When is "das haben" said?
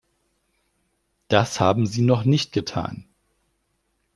1.27-1.85